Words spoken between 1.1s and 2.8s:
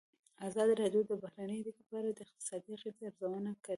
بهرنۍ اړیکې په اړه د اقتصادي